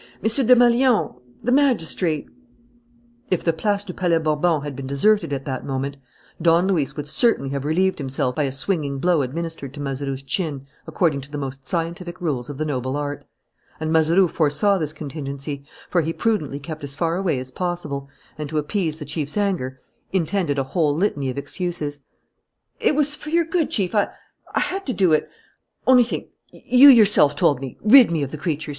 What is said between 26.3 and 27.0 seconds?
You